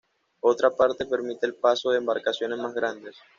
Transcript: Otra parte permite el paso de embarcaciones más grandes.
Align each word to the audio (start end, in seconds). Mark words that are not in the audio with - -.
Otra 0.39 0.71
parte 0.71 1.05
permite 1.05 1.45
el 1.45 1.53
paso 1.53 1.91
de 1.91 1.99
embarcaciones 1.99 2.57
más 2.57 2.73
grandes. 2.73 3.15